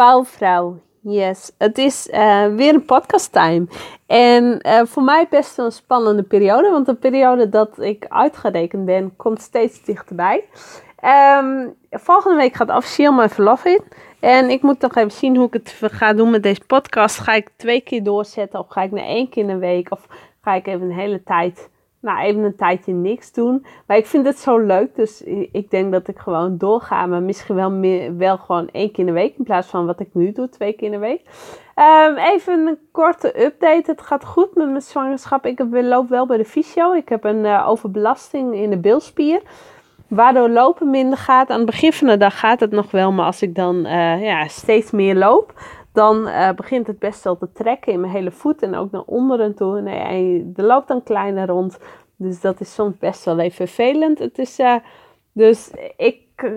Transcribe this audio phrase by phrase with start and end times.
[0.00, 0.80] Pauwvrouw.
[1.00, 3.66] Yes, het is uh, weer een podcast time.
[4.06, 9.16] En uh, voor mij best een spannende periode, want de periode dat ik uitgerekend ben,
[9.16, 10.44] komt steeds dichterbij.
[11.38, 13.82] Um, volgende week gaat officieel mijn verlof in.
[14.20, 17.18] En ik moet nog even zien hoe ik het ga doen met deze podcast.
[17.18, 19.90] Ga ik twee keer doorzetten of ga ik naar één keer in een week?
[19.90, 20.06] Of
[20.40, 21.68] ga ik even een hele tijd
[22.00, 23.66] nou, even een tijdje niks doen.
[23.86, 25.22] Maar ik vind het zo leuk, dus
[25.52, 27.06] ik denk dat ik gewoon doorga.
[27.06, 30.00] Maar misschien wel, meer, wel gewoon één keer in de week in plaats van wat
[30.00, 31.20] ik nu doe, twee keer in de week.
[31.76, 33.90] Um, even een korte update.
[33.90, 35.46] Het gaat goed met mijn zwangerschap.
[35.46, 36.92] Ik loop wel bij de fysio.
[36.92, 39.42] Ik heb een uh, overbelasting in de bilspier.
[40.08, 41.50] Waardoor lopen minder gaat.
[41.50, 44.22] Aan het begin van de dag gaat het nog wel, maar als ik dan uh,
[44.22, 45.52] ja, steeds meer loop,
[46.00, 49.02] dan uh, begint het best wel te trekken in mijn hele voet en ook naar
[49.02, 49.80] onderen toe.
[49.80, 51.78] Nee, er loopt dan kleiner rond.
[52.16, 54.18] Dus dat is soms best wel even vervelend.
[54.18, 54.74] Het is, uh,
[55.32, 56.52] dus ik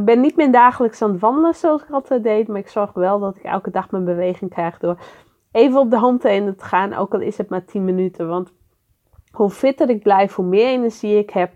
[0.00, 2.48] ben niet meer dagelijks aan het wandelen zoals ik altijd deed.
[2.48, 4.98] Maar ik zorg wel dat ik elke dag mijn beweging krijg door
[5.52, 6.94] even op de handtenen te gaan.
[6.94, 8.28] Ook al is het maar 10 minuten.
[8.28, 8.52] Want
[9.30, 11.52] hoe fitter ik blijf, hoe meer energie ik heb.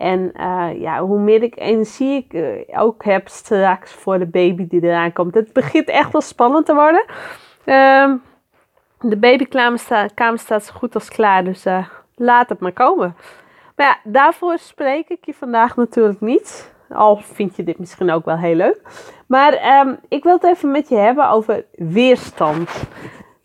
[0.00, 4.66] En uh, ja, hoe meer ik energie ik uh, ook heb straks voor de baby
[4.68, 5.34] die eraan komt.
[5.34, 7.04] Het begint echt wel spannend te worden.
[7.64, 8.14] Uh,
[9.00, 13.16] de babykamer staat, staat zo goed als klaar, dus uh, laat het maar komen.
[13.76, 16.74] Maar ja, daarvoor spreek ik je vandaag natuurlijk niet.
[16.88, 18.80] Al vind je dit misschien ook wel heel leuk.
[19.26, 22.88] Maar um, ik wil het even met je hebben over weerstand.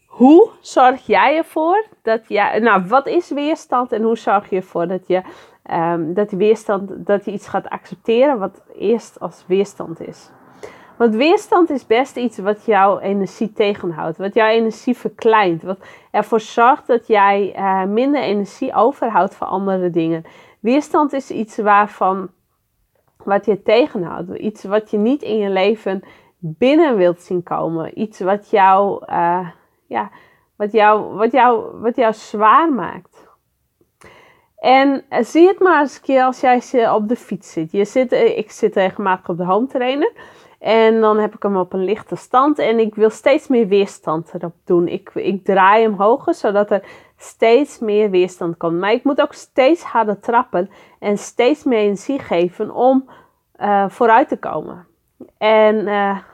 [0.06, 2.60] Hoe zorg jij ervoor dat jij.
[2.60, 5.22] Nou, wat is weerstand en hoe zorg je ervoor dat je
[5.72, 10.30] Um, dat, weerstand, dat je iets gaat accepteren wat eerst als weerstand is.
[10.98, 15.80] Want weerstand is best iets wat jouw energie tegenhoudt, wat jouw energie verkleint, wat
[16.12, 20.24] ervoor zorgt dat jij uh, minder energie overhoudt voor andere dingen.
[20.60, 22.30] Weerstand is iets waarvan
[23.24, 26.04] wat je tegenhoudt, iets wat je niet in je leven
[26.38, 29.50] binnen wilt zien komen, iets wat jou, uh,
[29.88, 30.10] ja,
[30.56, 33.15] wat jou, wat jou, wat jou zwaar maakt.
[34.66, 37.72] En eh, zie het maar eens een keer als jij op de fiets zit.
[37.72, 40.12] Je zit eh, ik zit regelmatig op de home trainer.
[40.60, 42.60] En dan heb ik hem op een lichte stand.
[42.60, 44.88] En ik wil steeds meer weerstand erop doen.
[44.88, 46.84] Ik, ik draai hem hoger, zodat er
[47.18, 48.80] steeds meer weerstand komt.
[48.80, 50.70] Maar ik moet ook steeds harder trappen.
[51.00, 53.10] En steeds meer energie geven om
[53.62, 54.88] uh, vooruit te komen.
[55.38, 55.88] En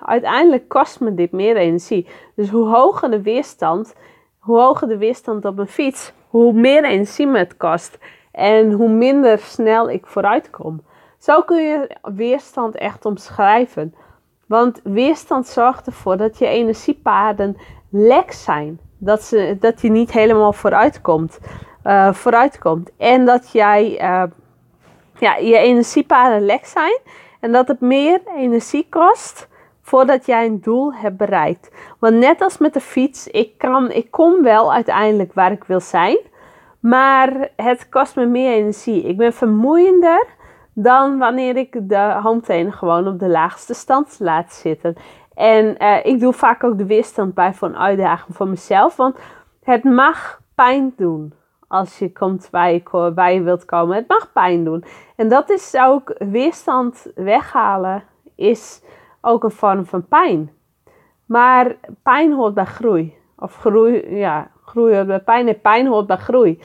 [0.06, 2.08] uiteindelijk kost me dit meer energie.
[2.36, 3.96] Dus hoe hoger de weerstand,
[4.40, 7.98] hoe hoger de weerstand op een fiets, hoe meer energie me het kost.
[8.32, 10.82] En hoe minder snel ik vooruit kom.
[11.18, 13.96] Zo kun je weerstand echt omschrijven.
[14.48, 17.58] Want weerstand zorgt ervoor dat je energiepaden
[17.90, 18.80] lek zijn.
[18.98, 21.40] Dat, ze, dat je niet helemaal vooruit komt.
[21.84, 22.90] Uh, vooruit komt.
[22.98, 24.24] En dat jij, uh,
[25.20, 27.00] ja, je energiepaden lek zijn.
[27.40, 29.48] En dat het meer energie kost
[29.82, 31.72] voordat jij een doel hebt bereikt.
[32.00, 35.80] Want net als met de fiets, ik, kan, ik kom wel uiteindelijk waar ik wil
[35.80, 36.18] zijn.
[36.82, 39.04] Maar het kost me meer energie.
[39.04, 40.28] Ik ben vermoeiender
[40.74, 44.96] dan wanneer ik de handtenen gewoon op de laagste stand laat zitten.
[45.34, 48.96] En uh, ik doe vaak ook de weerstand bij voor een uitdaging voor mezelf.
[48.96, 49.18] Want
[49.64, 51.34] het mag pijn doen
[51.68, 53.96] als je komt waar je, waar je wilt komen.
[53.96, 54.84] Het mag pijn doen.
[55.16, 58.04] En dat is ook weerstand weghalen
[58.36, 58.84] is
[59.22, 60.52] ook een vorm van pijn.
[61.26, 63.16] Maar pijn hoort bij groei.
[63.38, 66.60] Of groei, ja, groei bij pijn en pijn hoort bij groei.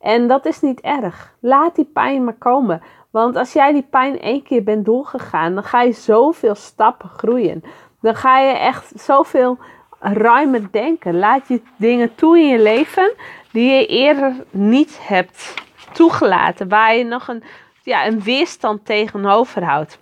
[0.00, 1.34] En dat is niet erg.
[1.40, 2.82] Laat die pijn maar komen.
[3.10, 7.64] Want als jij die pijn één keer bent doorgegaan, dan ga je zoveel stappen groeien.
[8.00, 9.58] Dan ga je echt zoveel
[10.00, 11.18] ruimer denken.
[11.18, 13.12] Laat je dingen toe in je leven
[13.52, 15.54] die je eerder niet hebt
[15.92, 16.68] toegelaten.
[16.68, 17.42] Waar je nog een,
[17.82, 19.98] ja, een weerstand tegenover houdt.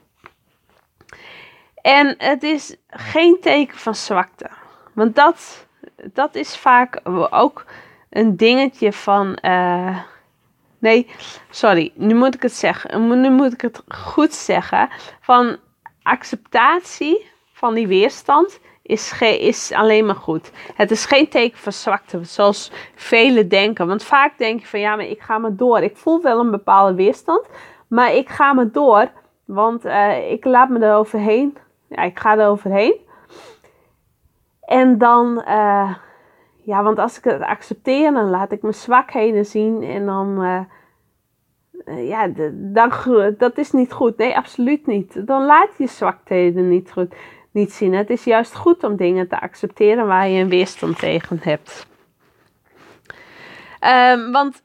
[1.75, 4.51] En het is geen teken van zwakte.
[4.93, 5.67] Want dat
[6.13, 7.01] dat is vaak
[7.31, 7.65] ook
[8.11, 9.39] een dingetje van.
[9.43, 9.99] Uh,
[10.79, 11.11] nee,
[11.51, 13.21] sorry, nu moet ik het zeggen.
[13.21, 14.89] Nu moet ik het goed zeggen.
[15.21, 15.57] Van
[16.03, 20.51] acceptatie van die weerstand is, is alleen maar goed.
[20.75, 23.87] Het is geen teken van zwakte, zoals velen denken.
[23.87, 25.79] Want vaak denk je van ja, maar ik ga maar door.
[25.79, 27.47] Ik voel wel een bepaalde weerstand,
[27.89, 29.11] maar ik ga maar door.
[29.45, 31.57] Want uh, ik laat me er overheen.
[31.89, 32.95] Ja, ik ga er overheen.
[34.71, 35.95] En dan, uh,
[36.57, 42.09] ja, want als ik het accepteer, dan laat ik mijn zwakheden zien en dan, uh,
[42.09, 44.17] ja, dan, dat is niet goed.
[44.17, 45.27] Nee, absoluut niet.
[45.27, 47.15] Dan laat je zwakheden niet goed
[47.51, 47.95] niet zien.
[47.95, 51.87] Het is juist goed om dingen te accepteren waar je een weerstand tegen hebt.
[53.85, 54.63] Um, want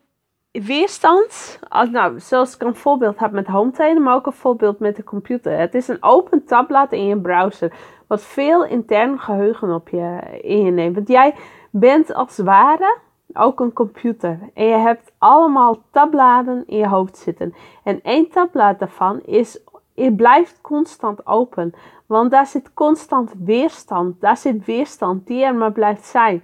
[0.63, 1.60] weerstand,
[1.92, 5.04] nou, zoals ik een voorbeeld heb met home trainer, maar ook een voorbeeld met de
[5.04, 5.57] computer.
[5.57, 7.74] Het is een open tabblad in je browser,
[8.07, 10.96] wat veel intern geheugen op je, in je neemt.
[10.96, 11.36] Want jij
[11.72, 12.98] bent als ware
[13.34, 14.40] ook een computer.
[14.54, 17.54] En je hebt allemaal tabbladen in je hoofd zitten.
[17.84, 19.60] En één tabblad daarvan is,
[19.96, 21.74] het blijft constant open.
[22.06, 24.22] Want daar zit constant weerstand.
[24.22, 26.44] Daar zit weerstand die er maar blijft zijn.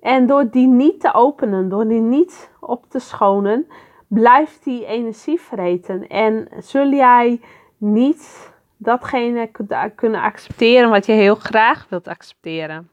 [0.00, 3.66] En door die niet te openen, door die niet op te schonen,
[4.06, 6.06] blijft die energie vreten.
[6.06, 7.40] En zul jij
[7.76, 9.50] niet datgene
[9.94, 12.90] kunnen accepteren wat je heel graag wilt accepteren.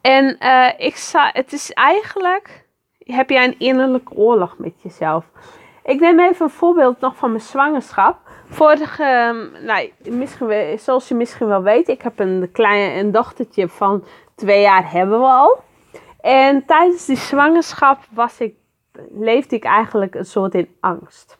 [0.00, 2.66] En uh, ik zou, het is eigenlijk,
[2.98, 5.24] heb jij een innerlijke oorlog met jezelf.
[5.84, 8.25] Ik neem even een voorbeeld nog van mijn zwangerschap.
[8.48, 9.92] Vorige, ehm, nou,
[10.76, 14.04] zoals je misschien wel weet, ik heb een klein een dochtertje van
[14.34, 15.60] twee jaar hebben we al.
[16.20, 18.54] En tijdens die zwangerschap was ik,
[19.10, 21.38] leefde ik eigenlijk een soort in angst.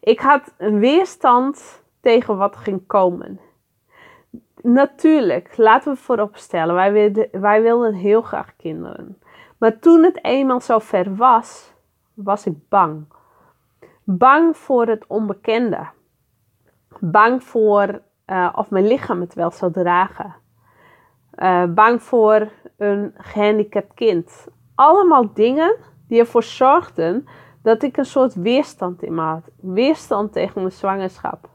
[0.00, 3.40] Ik had een weerstand tegen wat ging komen.
[4.62, 9.18] Natuurlijk, laten we vooropstellen, wij wij wilden heel graag kinderen.
[9.58, 11.72] Maar toen het eenmaal zo ver was,
[12.14, 13.04] was ik bang.
[14.04, 15.96] Bang voor het onbekende.
[17.00, 20.34] Bang voor uh, of mijn lichaam het wel zou dragen.
[21.36, 24.46] Uh, bang voor een gehandicapt kind.
[24.74, 25.76] Allemaal dingen
[26.08, 27.26] die ervoor zorgden
[27.62, 29.50] dat ik een soort weerstand in me had.
[29.60, 31.48] Weerstand tegen mijn zwangerschap.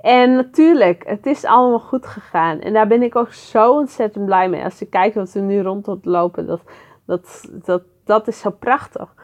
[0.00, 2.60] En natuurlijk, het is allemaal goed gegaan.
[2.60, 4.64] En daar ben ik ook zo ontzettend blij mee.
[4.64, 6.60] Als je kijkt wat we nu rondlopen, dat,
[7.06, 9.14] dat, dat, dat is zo prachtig.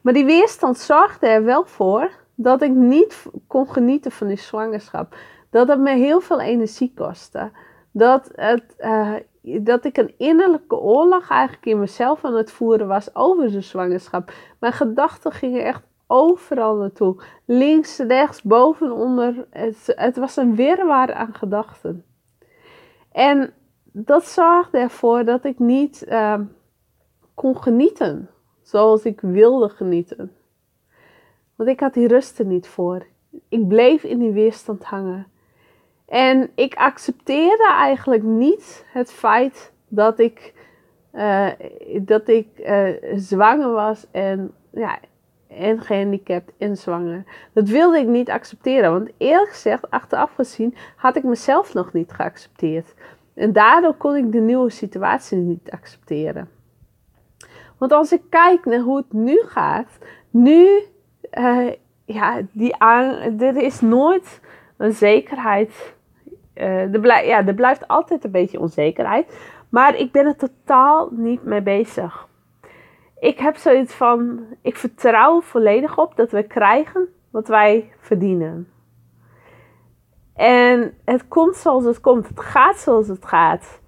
[0.00, 5.16] Maar die weerstand zorgde er wel voor dat ik niet kon genieten van die zwangerschap.
[5.50, 7.50] Dat het me heel veel energie kostte.
[7.90, 9.14] Dat, het, uh,
[9.60, 14.32] dat ik een innerlijke oorlog eigenlijk in mezelf aan het voeren was over de zwangerschap.
[14.60, 17.22] Mijn gedachten gingen echt overal naartoe.
[17.44, 19.46] Links, rechts, boven, onder.
[19.50, 22.04] Het, het was een wirwar aan gedachten.
[23.12, 23.52] En
[23.92, 26.40] dat zorgde ervoor dat ik niet uh,
[27.34, 28.30] kon genieten
[28.62, 30.32] zoals ik wilde genieten.
[31.68, 33.06] Ik had die rust er niet voor.
[33.48, 35.26] Ik bleef in die weerstand hangen.
[36.06, 40.54] En ik accepteerde eigenlijk niet het feit dat ik,
[41.14, 41.48] uh,
[42.00, 44.98] dat ik uh, zwanger was en ja,
[45.48, 47.24] en gehandicapt en zwanger.
[47.52, 52.12] Dat wilde ik niet accepteren, want eerlijk gezegd, achteraf gezien, had ik mezelf nog niet
[52.12, 52.94] geaccepteerd.
[53.34, 56.48] En daardoor kon ik de nieuwe situatie niet accepteren.
[57.78, 59.98] Want als ik kijk naar hoe het nu gaat,
[60.30, 60.82] nu,
[61.38, 61.72] uh,
[62.04, 64.40] ja, die aan, er is nooit
[64.76, 65.94] een zekerheid.
[66.54, 69.38] Uh, er, ja, er blijft altijd een beetje onzekerheid.
[69.68, 72.30] Maar ik ben er totaal niet mee bezig
[73.22, 78.68] ik heb zoiets van, ik vertrouw volledig op dat we krijgen wat wij verdienen.
[80.34, 83.80] En het komt zoals het komt, het gaat zoals het gaat.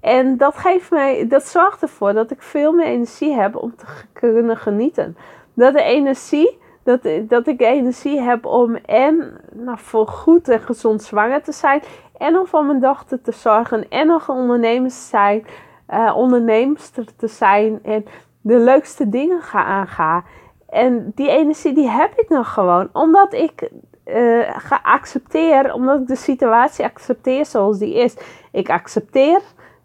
[0.00, 3.86] En dat geeft mij, dat zorgt ervoor dat ik veel meer energie heb om te
[4.12, 5.16] kunnen genieten.
[5.54, 11.02] Dat de energie, dat, dat ik energie heb om en nou, voor goed en gezond
[11.02, 11.82] zwanger te zijn.
[12.18, 13.88] En om voor mijn dochter te zorgen.
[13.88, 15.46] En nog een ondernemer te zijn.
[15.90, 16.74] Uh,
[17.16, 17.78] te zijn.
[17.82, 18.04] En
[18.40, 20.24] de leukste dingen ga aangaan.
[20.68, 22.88] En die energie die heb ik nog gewoon.
[22.92, 23.70] Omdat ik
[24.06, 28.16] uh, ga accepteren, omdat ik de situatie accepteer zoals die is.
[28.52, 29.40] Ik accepteer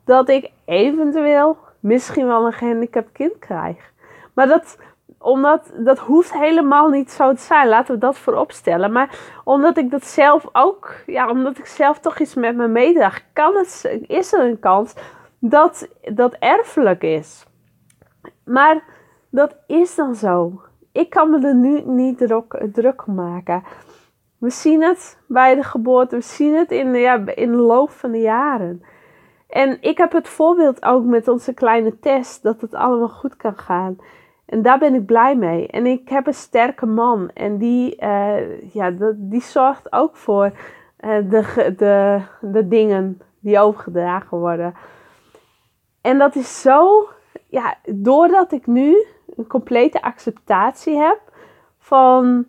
[0.05, 3.91] dat ik eventueel misschien wel een gehandicapt kind krijg.
[4.33, 4.77] Maar dat,
[5.21, 7.67] omdat, dat hoeft helemaal niet zo te zijn.
[7.67, 8.91] Laten we dat voorop stellen.
[8.91, 13.21] Maar omdat ik dat zelf ook, ja, omdat ik zelf toch iets met me meedraag,
[13.33, 14.93] kan het, is er een kans
[15.39, 17.45] dat dat erfelijk is.
[18.45, 18.83] Maar
[19.29, 20.61] dat is dan zo.
[20.91, 23.63] Ik kan me er nu niet druk, druk maken.
[24.37, 28.11] We zien het bij de geboorte, we zien het in ja, in de loop van
[28.11, 28.83] de jaren.
[29.49, 33.57] En ik heb het voorbeeld ook met onze kleine test dat het allemaal goed kan
[33.57, 33.97] gaan.
[34.51, 35.67] En daar ben ik blij mee.
[35.67, 41.29] En ik heb een sterke man en die, uh, ja, die zorgt ook voor uh,
[41.29, 44.73] de, de, de dingen die overgedragen worden.
[46.01, 47.07] En dat is zo
[47.47, 49.05] ja, doordat ik nu
[49.35, 51.19] een complete acceptatie heb
[51.79, 52.45] van,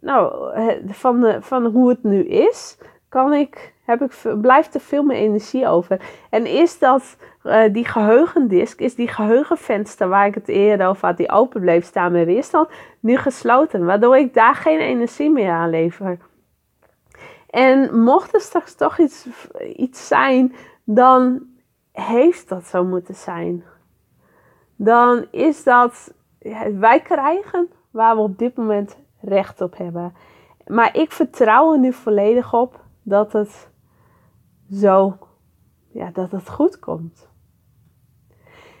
[0.00, 0.52] nou,
[0.86, 2.78] van, de, van hoe het nu is,
[3.08, 6.00] kan ik, heb ik, blijft er veel meer energie over.
[6.30, 11.16] En is dat uh, die geheugendisk, is die geheugenvenster waar ik het eerder over had,
[11.16, 12.68] die open bleef staan met weerstand,
[13.00, 16.18] nu gesloten, waardoor ik daar geen energie meer aan lever.
[17.50, 19.26] En mocht er straks toch iets,
[19.76, 20.54] iets zijn,
[20.84, 21.42] dan
[21.92, 23.64] heeft dat zo moeten zijn
[24.78, 26.14] dan is dat
[26.74, 30.14] wij krijgen waar we op dit moment recht op hebben.
[30.66, 33.70] Maar ik vertrouw er nu volledig op dat het
[34.72, 35.18] zo,
[35.92, 37.28] ja, dat het goed komt.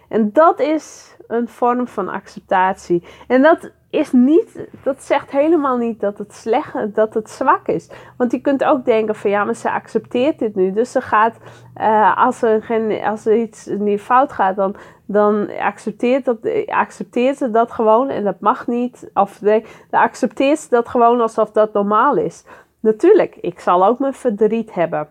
[0.08, 3.04] En dat is een vorm van acceptatie.
[3.26, 7.90] En dat is niet, dat zegt helemaal niet dat het slecht, dat het zwak is.
[8.16, 10.72] Want je kunt ook denken van ja, maar ze accepteert dit nu.
[10.72, 11.36] Dus ze gaat,
[11.80, 14.76] uh, als, er geen, als er iets niet fout gaat, dan,
[15.06, 19.10] dan accepteert, dat, accepteert ze dat gewoon en dat mag niet.
[19.14, 22.44] Of nee, dan accepteert ze dat gewoon alsof dat normaal is.
[22.80, 25.08] Natuurlijk, ik zal ook mijn verdriet hebben.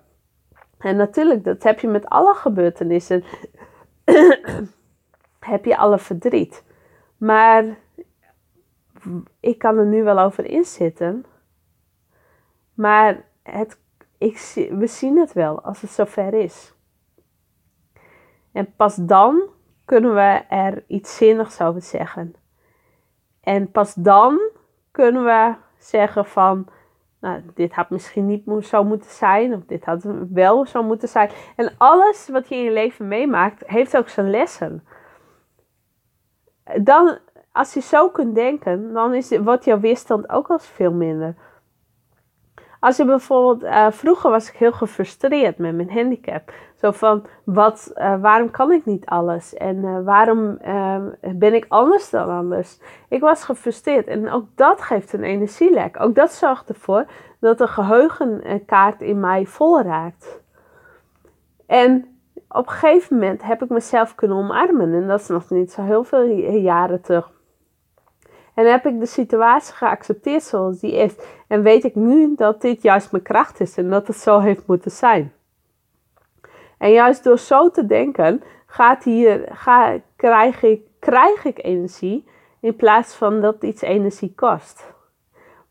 [0.77, 3.23] En natuurlijk, dat heb je met alle gebeurtenissen.
[5.39, 6.63] heb je alle verdriet.
[7.17, 7.77] Maar
[9.39, 11.25] ik kan er nu wel over inzitten.
[12.73, 13.79] Maar het,
[14.17, 14.37] ik,
[14.71, 16.73] we zien het wel als het zover is.
[18.51, 19.41] En pas dan
[19.85, 22.35] kunnen we er iets zinnigs over zeggen.
[23.41, 24.39] En pas dan
[24.91, 26.67] kunnen we zeggen van,
[27.19, 31.29] nou, dit had misschien niet zo moeten zijn, of dit had wel zo moeten zijn.
[31.55, 34.83] En alles wat je in je leven meemaakt, heeft ook zijn lessen.
[36.81, 37.17] Dan,
[37.51, 41.35] als je zo kunt denken, dan is, wordt jouw weerstand ook al veel minder.
[42.79, 46.51] Als je bijvoorbeeld, uh, vroeger was ik heel gefrustreerd met mijn handicap.
[46.75, 49.53] Zo van, wat, uh, waarom kan ik niet alles?
[49.53, 50.57] En uh, waarom
[51.35, 52.79] ben ik anders dan anders?
[53.09, 55.99] Ik was gefrustreerd en ook dat geeft een energielek.
[55.99, 57.05] Ook dat zorgt ervoor
[57.39, 60.41] dat de geheugenkaart in mij vol raakt.
[61.65, 62.19] En
[62.49, 64.93] op een gegeven moment heb ik mezelf kunnen omarmen.
[64.93, 67.35] En dat is nog niet zo heel veel jaren terug.
[68.57, 71.15] En heb ik de situatie geaccepteerd zoals die is.
[71.47, 74.67] En weet ik nu dat dit juist mijn kracht is en dat het zo heeft
[74.67, 75.33] moeten zijn.
[76.77, 82.27] En juist door zo te denken, gaat hier, ga, krijg, ik, krijg ik energie
[82.59, 84.93] in plaats van dat iets energie kost.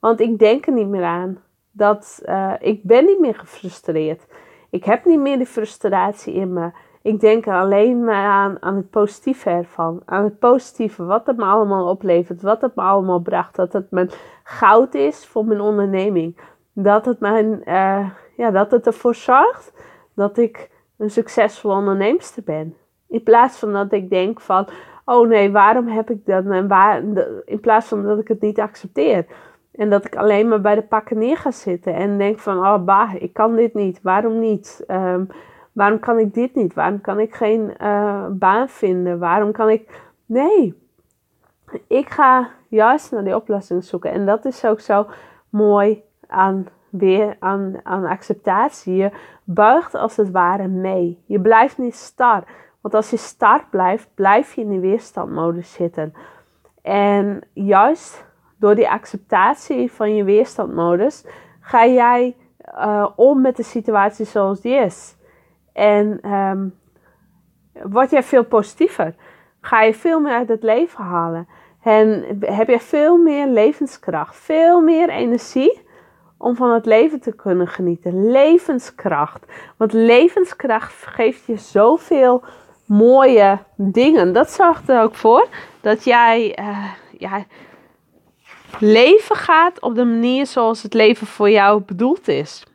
[0.00, 4.26] Want ik denk er niet meer aan dat uh, ik ben niet meer gefrustreerd.
[4.70, 6.70] Ik heb niet meer die frustratie in me.
[7.06, 10.02] Ik denk alleen maar aan, aan het positieve ervan.
[10.04, 12.42] Aan het positieve, wat het me allemaal oplevert.
[12.42, 13.56] Wat het me allemaal bracht.
[13.56, 14.10] Dat het mijn
[14.42, 16.36] goud is voor mijn onderneming.
[16.72, 19.72] Dat het, mijn, uh, ja, dat het ervoor zorgt
[20.14, 22.74] dat ik een succesvolle onderneemster ben.
[23.08, 24.68] In plaats van dat ik denk van,
[25.04, 26.44] oh nee, waarom heb ik dat?
[26.46, 27.02] En waar,
[27.44, 29.26] in plaats van dat ik het niet accepteer.
[29.72, 32.84] En dat ik alleen maar bij de pakken neer ga zitten en denk van, oh
[32.84, 34.00] bah, ik kan dit niet.
[34.02, 34.84] Waarom niet?
[34.88, 35.28] Um,
[35.76, 36.74] Waarom kan ik dit niet?
[36.74, 39.18] Waarom kan ik geen uh, baan vinden?
[39.18, 40.00] Waarom kan ik.
[40.26, 40.74] Nee,
[41.86, 44.10] ik ga juist naar die oplossing zoeken.
[44.10, 45.06] En dat is ook zo
[45.48, 48.94] mooi aan, weer, aan, aan acceptatie.
[48.94, 49.10] Je
[49.44, 51.22] buigt als het ware mee.
[51.26, 52.44] Je blijft niet star.
[52.80, 56.14] Want als je star blijft, blijf je in die weerstandmodus zitten.
[56.82, 58.24] En juist
[58.58, 61.26] door die acceptatie van je weerstandmodus
[61.60, 62.36] ga jij
[62.74, 65.16] uh, om met de situatie zoals die is.
[65.76, 66.74] En um,
[67.82, 69.14] word jij veel positiever.
[69.60, 71.48] Ga je veel meer uit het leven halen.
[71.82, 75.80] En heb je veel meer levenskracht, veel meer energie
[76.36, 78.30] om van het leven te kunnen genieten.
[78.30, 79.44] Levenskracht.
[79.76, 82.44] Want levenskracht geeft je zoveel
[82.84, 84.32] mooie dingen.
[84.32, 85.48] Dat zorgt er ook voor
[85.80, 86.84] dat jij uh,
[87.18, 87.44] ja,
[88.78, 92.66] leven gaat op de manier zoals het leven voor jou bedoeld is.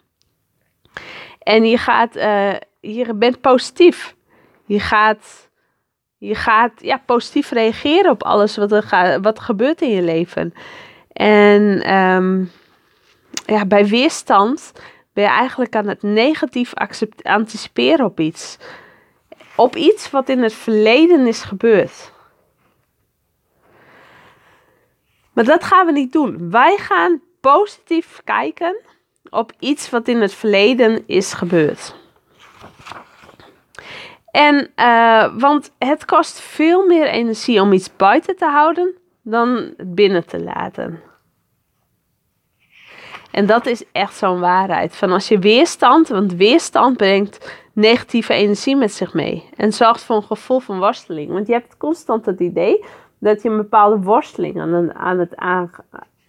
[1.52, 2.14] En je gaat
[2.80, 4.16] je bent positief.
[4.66, 5.50] Je gaat,
[6.18, 10.54] je gaat ja, positief reageren op alles wat er, gaat, wat gebeurt in je leven.
[11.12, 12.52] En um,
[13.46, 14.72] ja, bij weerstand
[15.14, 16.74] ben je eigenlijk aan het negatief
[17.22, 18.58] anticiperen op iets.
[19.56, 22.12] Op iets wat in het verleden is gebeurd.
[25.34, 26.52] Maar dat gaan we niet doen.
[26.52, 28.78] Wij gaan positief kijken
[29.30, 31.96] op iets wat in het verleden is gebeurd.
[34.32, 40.26] En, uh, want het kost veel meer energie om iets buiten te houden dan binnen
[40.26, 41.02] te laten.
[43.32, 44.96] En dat is echt zo'n waarheid.
[44.96, 49.50] Van als je weerstand, want weerstand brengt negatieve energie met zich mee.
[49.56, 51.32] En zorgt voor een gevoel van worsteling.
[51.32, 52.86] Want je hebt constant het idee
[53.20, 55.36] dat je een bepaalde worsteling aan, aan, het,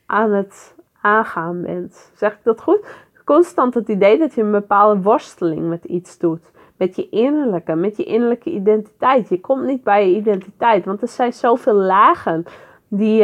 [0.07, 2.11] aan het aangaan bent.
[2.15, 2.87] Zeg ik dat goed?
[3.25, 6.51] Constant het idee dat je een bepaalde worsteling met iets doet
[6.83, 9.29] met je innerlijke, met je innerlijke identiteit.
[9.29, 12.45] Je komt niet bij je identiteit, want er zijn zoveel lagen
[12.89, 13.23] die,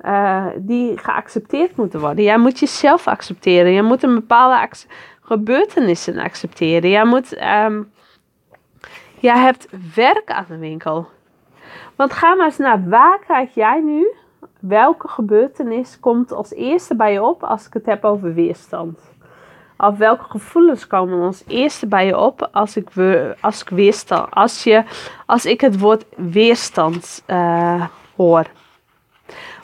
[0.00, 2.24] uh, die geaccepteerd moeten worden.
[2.24, 3.72] Jij moet jezelf accepteren.
[3.72, 4.68] Je moet een bepaalde
[5.22, 6.90] gebeurtenissen accepteren.
[6.90, 7.92] Jij moet, um,
[9.18, 11.06] jij hebt werk aan de winkel.
[11.96, 14.06] Want ga maar eens naar waar krijg jij nu,
[14.60, 19.00] welke gebeurtenis komt als eerste bij je op als ik het heb over weerstand?
[19.78, 22.88] Of welke gevoelens komen als eerste bij je op als ik,
[23.40, 24.84] als ik weerstand, als, je,
[25.26, 28.46] als ik het woord weerstand uh, hoor?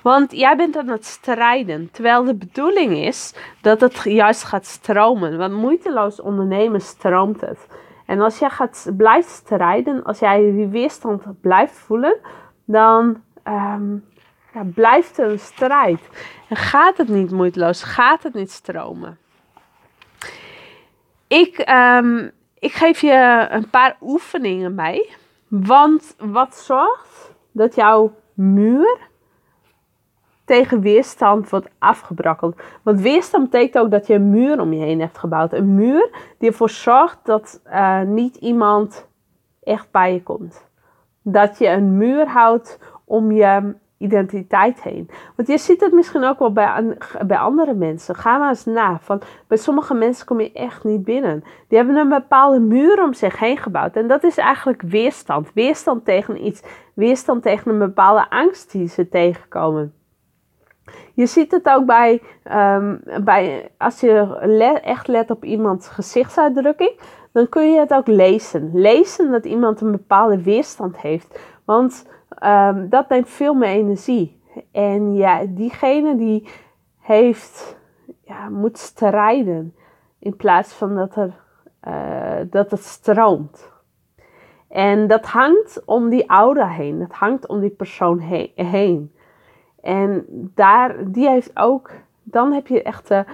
[0.02, 1.88] Want jij bent aan het strijden.
[1.92, 5.38] Terwijl de bedoeling is dat het juist gaat stromen.
[5.38, 7.66] Want moeiteloos ondernemen stroomt het.
[8.06, 12.16] En als jij gaat, blijft strijden, als jij die weerstand blijft voelen,
[12.64, 14.04] dan um,
[14.54, 16.00] ja, blijft een strijd.
[16.48, 19.18] En gaat het niet moeiteloos, gaat het niet stromen.
[21.26, 25.10] Ik, um, ik geef je een paar oefeningen mee.
[25.48, 28.98] Want wat zorgt dat jouw muur
[30.44, 32.60] tegen weerstand wordt afgebrokkeld.
[32.82, 35.52] Want weerstand betekent ook dat je een muur om je heen hebt gebouwd.
[35.52, 39.08] Een muur die ervoor zorgt dat uh, niet iemand
[39.62, 40.64] echt bij je komt.
[41.22, 45.10] Dat je een muur houdt om je identiteit heen.
[45.36, 46.96] Want je ziet het misschien ook wel bij,
[47.26, 48.14] bij andere mensen.
[48.14, 48.98] Ga maar eens na.
[49.00, 51.44] Van, bij sommige mensen kom je echt niet binnen.
[51.68, 53.96] Die hebben een bepaalde muur om zich heen gebouwd.
[53.96, 55.50] En dat is eigenlijk weerstand.
[55.54, 56.62] Weerstand tegen iets.
[56.94, 59.94] Weerstand tegen een bepaalde angst die ze tegenkomen.
[61.14, 67.00] Je ziet het ook bij, um, bij als je echt let op iemands gezichtsuitdrukking,
[67.32, 68.70] dan kun je het ook lezen.
[68.72, 71.38] Lezen dat iemand een bepaalde weerstand heeft.
[71.64, 72.06] Want
[72.40, 74.42] um, dat neemt veel meer energie.
[74.72, 76.48] En ja, diegene die
[77.00, 77.76] heeft,
[78.22, 79.74] ja, moet strijden
[80.18, 81.34] in plaats van dat, er,
[81.88, 83.72] uh, dat het stroomt.
[84.68, 86.98] En dat hangt om die aura heen.
[86.98, 88.18] Dat hangt om die persoon
[88.54, 89.12] heen.
[89.82, 90.24] En
[90.54, 91.90] daar, die heeft ook,
[92.22, 93.24] dan heb je echt de,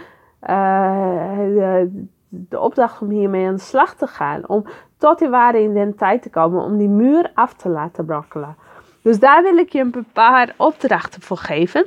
[0.42, 4.49] uh, de, de, opdracht om hiermee aan de slag te gaan.
[4.49, 4.64] Om
[4.97, 8.57] tot die ware identiteit te komen, om die muur af te laten brokkelen.
[9.02, 11.87] Dus daar wil ik je een paar opdrachten voor geven.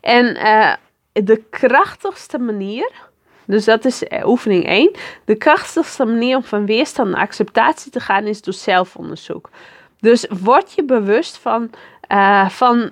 [0.00, 0.72] En uh,
[1.12, 2.90] de krachtigste manier,
[3.44, 4.96] dus dat is eh, oefening 1.
[5.24, 9.50] De krachtigste manier om van weerstand naar acceptatie te gaan is door zelfonderzoek.
[10.00, 11.70] Dus word je bewust van
[12.12, 12.90] uh, van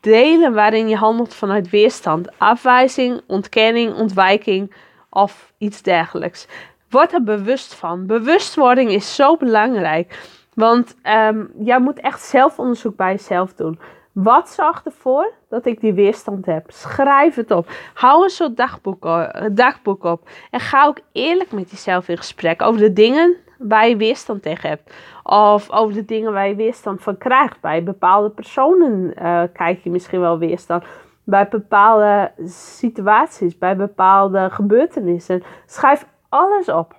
[0.00, 4.74] delen waarin je handelt vanuit weerstand, afwijzing, ontkenning, ontwijking
[5.10, 6.46] of iets dergelijks.
[6.90, 8.06] Word er bewust van.
[8.06, 10.18] Bewustwording is zo belangrijk.
[10.56, 13.78] Want um, jij moet echt zelfonderzoek bij jezelf doen.
[14.12, 16.64] Wat zorgt ervoor dat ik die weerstand heb?
[16.68, 17.68] Schrijf het op.
[17.94, 19.08] Hou een soort dagboek,
[19.52, 20.28] dagboek op.
[20.50, 24.68] En ga ook eerlijk met jezelf in gesprek over de dingen waar je weerstand tegen
[24.68, 24.94] hebt.
[25.22, 27.60] Of over de dingen waar je weerstand van krijgt.
[27.60, 30.84] Bij bepaalde personen uh, krijg je misschien wel weerstand.
[31.24, 32.32] Bij bepaalde
[32.80, 35.42] situaties, bij bepaalde gebeurtenissen.
[35.66, 36.94] Schrijf alles op.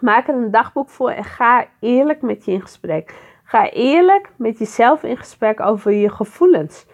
[0.00, 3.14] Maak er een dagboek voor en ga eerlijk met je in gesprek.
[3.44, 6.86] Ga eerlijk met jezelf in gesprek over je gevoelens,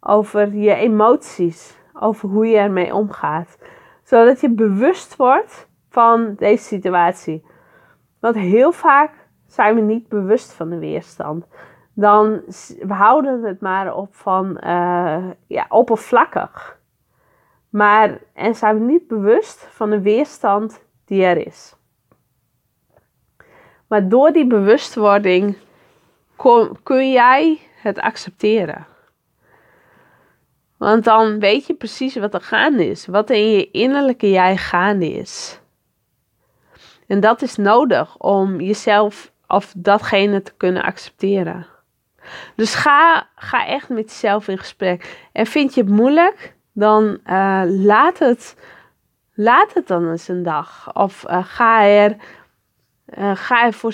[0.00, 3.58] over je emoties, over hoe je ermee omgaat.
[4.02, 7.44] Zodat je bewust wordt van deze situatie.
[8.20, 9.10] Want heel vaak
[9.46, 11.46] zijn we niet bewust van de weerstand.
[11.94, 12.42] Dan
[12.78, 16.80] we houden het maar op van uh, ja, oppervlakkig.
[17.70, 21.76] Maar en zijn we niet bewust van de weerstand die er is.
[23.94, 25.56] Maar door die bewustwording
[26.82, 28.86] kun jij het accepteren.
[30.76, 33.06] Want dan weet je precies wat er gaande is.
[33.06, 35.60] Wat in je innerlijke jij gaande is.
[37.06, 41.66] En dat is nodig om jezelf of datgene te kunnen accepteren.
[42.56, 45.28] Dus ga, ga echt met jezelf in gesprek.
[45.32, 48.56] En vind je het moeilijk, dan uh, laat, het,
[49.34, 50.94] laat het dan eens een dag.
[50.94, 52.16] Of uh, ga er,
[53.06, 53.92] uh, ga voor.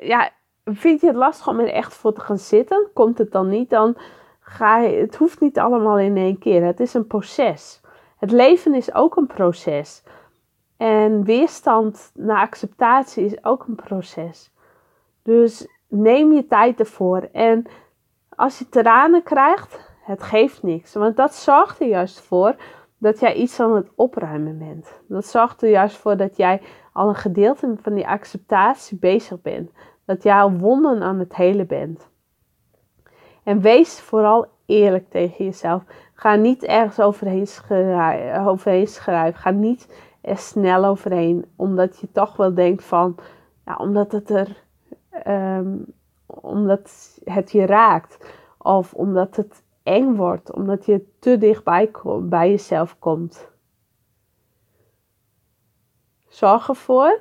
[0.00, 0.30] Ja,
[0.64, 2.88] vind je het lastig om er echt voor te gaan zitten?
[2.94, 3.70] Komt het dan niet?
[3.70, 3.96] Dan
[4.40, 4.96] ga je.
[4.96, 6.64] Het hoeft niet allemaal in één keer.
[6.64, 7.80] Het is een proces.
[8.18, 10.02] Het leven is ook een proces.
[10.76, 14.50] En weerstand naar acceptatie is ook een proces.
[15.22, 17.28] Dus neem je tijd ervoor.
[17.32, 17.66] En
[18.28, 20.94] als je tranen krijgt, het geeft niks.
[20.94, 22.56] Want dat zorgt er juist voor
[22.98, 25.00] dat jij iets aan het opruimen bent.
[25.08, 29.70] Dat zorgt er juist voor dat jij al een gedeelte van die acceptatie bezig bent.
[30.04, 32.10] Dat jij al wonden aan het hele bent.
[33.42, 35.82] En wees vooral eerlijk tegen jezelf.
[36.14, 39.40] Ga niet ergens overheen schrijven.
[39.40, 41.44] Ga niet er snel overheen.
[41.56, 43.16] Omdat je toch wel denkt van,
[43.76, 44.62] omdat het er,
[45.58, 45.84] um,
[46.26, 48.34] omdat het je raakt.
[48.58, 51.90] Of omdat het eng wordt, omdat je te dichtbij
[52.22, 53.51] bij jezelf komt.
[56.32, 57.20] Zorg ervoor.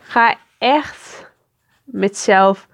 [0.00, 1.30] Ga echt
[1.84, 2.68] met zelf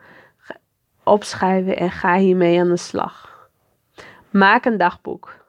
[1.03, 3.49] opschrijven en ga hiermee aan de slag.
[4.31, 5.45] Maak een dagboek.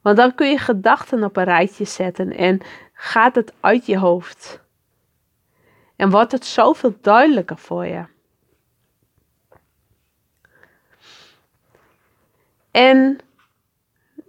[0.00, 2.60] Want dan kun je gedachten op een rijtje zetten en
[2.92, 4.60] gaat het uit je hoofd.
[5.96, 8.04] En wordt het zoveel duidelijker voor je.
[12.70, 13.18] En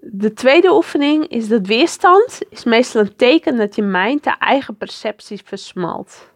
[0.01, 4.75] de tweede oefening is dat weerstand is meestal een teken dat je mind de eigen
[4.77, 6.29] perceptie versmalt.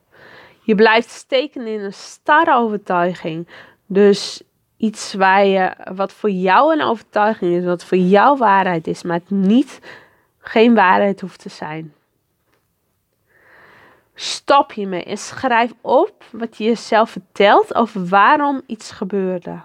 [0.62, 3.48] Je blijft steken in een starre overtuiging.
[3.86, 4.42] Dus
[4.78, 9.18] iets waar je, wat voor jou een overtuiging is, wat voor jou waarheid is, maar
[9.18, 9.80] het niet
[10.40, 11.94] geen waarheid hoeft te zijn.
[14.16, 19.62] Stop hiermee en schrijf op wat je jezelf vertelt over waarom iets gebeurde.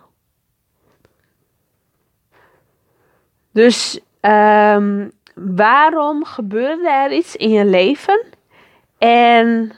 [3.56, 8.24] Dus um, waarom gebeurde er iets in je leven
[8.98, 9.72] en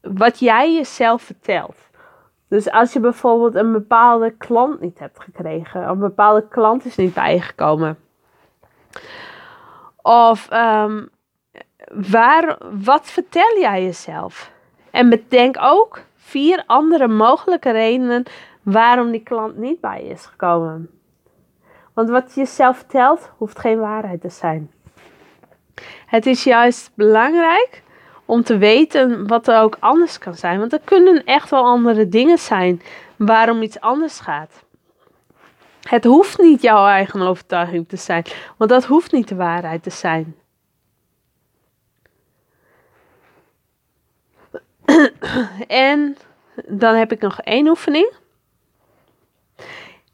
[0.00, 1.76] wat jij jezelf vertelt.
[2.48, 7.14] Dus als je bijvoorbeeld een bepaalde klant niet hebt gekregen, een bepaalde klant is niet
[7.14, 7.98] bijgekomen.
[10.02, 11.08] Of um,
[12.10, 14.50] waar, wat vertel jij jezelf?
[14.90, 18.24] En bedenk ook vier andere mogelijke redenen
[18.62, 20.88] waarom die klant niet bij je is gekomen.
[21.94, 24.70] Want wat je jezelf vertelt, hoeft geen waarheid te zijn.
[26.06, 27.82] Het is juist belangrijk
[28.24, 30.58] om te weten wat er ook anders kan zijn.
[30.58, 32.82] Want er kunnen echt wel andere dingen zijn
[33.16, 34.64] waarom iets anders gaat.
[35.82, 38.24] Het hoeft niet jouw eigen overtuiging te zijn,
[38.56, 40.36] want dat hoeft niet de waarheid te zijn.
[45.66, 46.16] en
[46.66, 48.12] dan heb ik nog één oefening.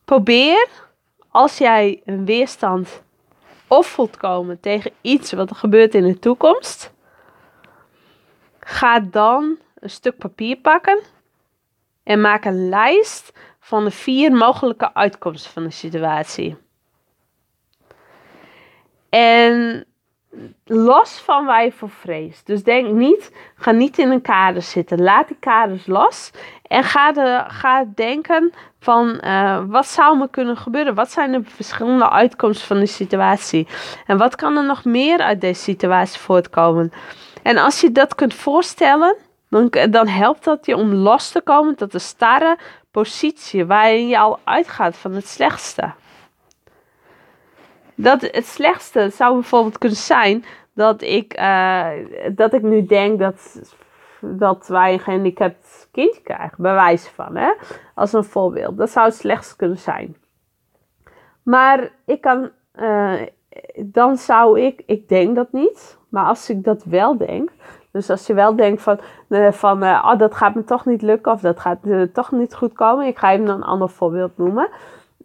[0.04, 0.68] Probeer
[1.30, 3.02] als jij een weerstand
[3.66, 6.92] of voelt komen tegen iets wat er gebeurt in de toekomst,
[8.60, 11.00] ga dan een stuk papier pakken
[12.02, 16.56] en maak een lijst van de vier mogelijke uitkomsten van de situatie.
[19.08, 19.86] En
[20.64, 22.46] los van waar je voor vreest.
[22.46, 25.02] Dus denk niet, ga niet in een kader zitten.
[25.02, 26.30] Laat die kaders los.
[26.62, 30.94] En ga, de, ga denken van uh, wat zou me kunnen gebeuren?
[30.94, 33.66] Wat zijn de verschillende uitkomsten van de situatie?
[34.06, 36.92] En wat kan er nog meer uit deze situatie voortkomen?
[37.42, 39.16] En als je dat kunt voorstellen,
[39.48, 42.58] dan, dan helpt dat je om los te komen tot de starre
[42.90, 45.92] positie waarin je al uitgaat van het slechtste.
[48.02, 51.88] Dat het slechtste zou bijvoorbeeld kunnen zijn dat ik, uh,
[52.34, 53.60] dat ik nu denk dat,
[54.20, 57.52] dat wij een gehandicapt kindje krijgen, bij wijze van, hè?
[57.94, 58.76] als een voorbeeld.
[58.76, 60.16] Dat zou het slechtste kunnen zijn.
[61.42, 63.20] Maar ik kan, uh,
[63.84, 67.50] dan zou ik, ik denk dat niet, maar als ik dat wel denk,
[67.92, 71.32] dus als je wel denkt van, uh, van oh, dat gaat me toch niet lukken
[71.32, 71.78] of dat gaat
[72.12, 74.68] toch niet goed komen, ik ga even een ander voorbeeld noemen.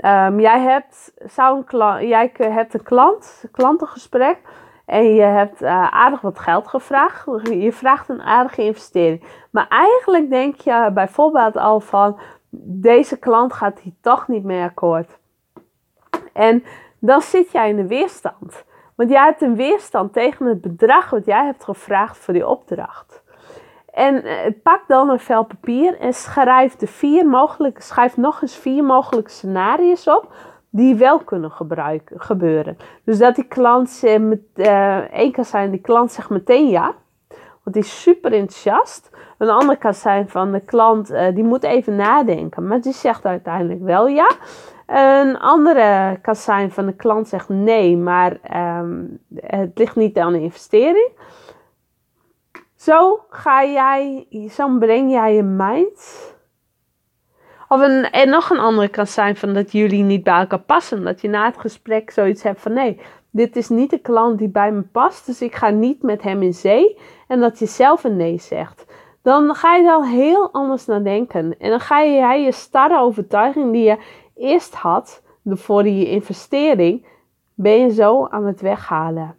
[0.05, 4.37] Um, jij, hebt, zou een klant, jij hebt een klant, klantengesprek
[4.85, 7.25] en je hebt uh, aardig wat geld gevraagd.
[7.43, 9.23] Je vraagt een aardige investering.
[9.51, 12.19] Maar eigenlijk denk je bijvoorbeeld al van
[12.67, 15.17] deze klant gaat hier toch niet mee akkoord.
[16.33, 16.63] En
[16.99, 18.65] dan zit jij in de weerstand.
[18.95, 23.23] Want jij hebt een weerstand tegen het bedrag wat jij hebt gevraagd voor die opdracht.
[23.95, 28.55] En eh, pak dan een vel papier en schrijf, de vier mogelijke, schrijf nog eens
[28.55, 30.34] vier mogelijke scenario's op
[30.69, 31.51] die wel kunnen
[32.15, 32.77] gebeuren.
[33.03, 36.93] Dus dat die klant met, uh, één kan zijn, die klant zegt meteen ja,
[37.63, 39.10] want die is super enthousiast.
[39.38, 43.25] Een andere kan zijn van de klant, uh, die moet even nadenken, maar die zegt
[43.25, 44.29] uiteindelijk wel ja.
[44.86, 48.38] Een andere kan zijn van de klant zegt nee, maar
[48.79, 51.10] um, het ligt niet aan de investering.
[52.85, 56.33] Zo ga jij, zo breng jij je mind.
[57.67, 61.03] Of een, en nog een andere kan zijn van dat jullie niet bij elkaar passen.
[61.03, 64.49] Dat je na het gesprek zoiets hebt van nee, dit is niet de klant die
[64.49, 65.25] bij me past.
[65.25, 66.99] Dus ik ga niet met hem in zee.
[67.27, 68.85] En dat je zelf een nee zegt.
[69.21, 71.57] Dan ga je al heel anders naar denken.
[71.57, 73.97] En dan ga je je starre overtuiging die je
[74.35, 77.07] eerst had voor die investering.
[77.53, 79.37] Ben je zo aan het weghalen.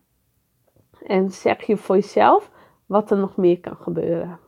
[1.07, 2.55] En zeg je voor jezelf
[2.87, 4.39] wat er nog meer kan gebeuren.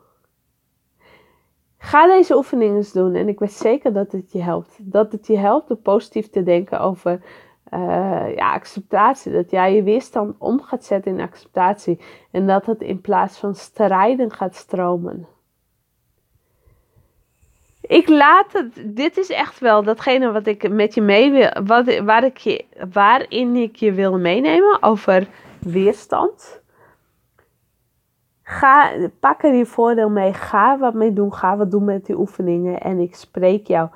[1.79, 4.77] Ga deze oefeningen eens doen en ik weet zeker dat het je helpt.
[4.81, 7.21] Dat het je helpt om positief te denken over
[7.75, 9.33] uh, ja, acceptatie.
[9.33, 12.01] Dat jij je weerstand om gaat zetten in acceptatie.
[12.31, 15.27] En dat het in plaats van strijden gaat stromen.
[17.81, 21.99] Ik laat het, dit is echt wel datgene wat ik met je mee wil, wat,
[21.99, 26.58] waar ik je, waarin ik je wil meenemen over weerstand.
[28.49, 30.33] Ga, pak er je voordeel mee.
[30.33, 31.35] Ga wat mee doen.
[31.35, 32.81] Ga wat doen met die oefeningen.
[32.81, 33.89] En ik spreek jou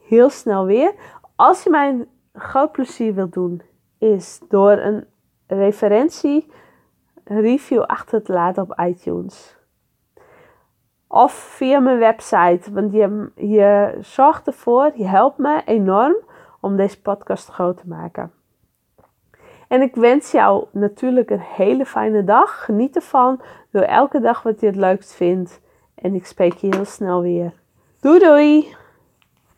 [0.00, 0.94] heel snel weer.
[1.36, 3.62] Als je mij een groot plezier wilt doen,
[3.98, 5.06] is door een
[5.46, 6.52] referentie,
[7.24, 9.56] review achter te laten op iTunes.
[11.08, 12.72] Of via mijn website.
[12.72, 16.16] Want je, je zorgt ervoor, je helpt me enorm
[16.60, 18.32] om deze podcast groot te maken.
[19.74, 22.64] En ik wens jou natuurlijk een hele fijne dag.
[22.64, 23.40] Geniet ervan.
[23.70, 25.60] Doe elke dag wat je het leukst vindt.
[25.94, 27.52] En ik spreek je heel snel weer.
[28.00, 28.74] Doei doei!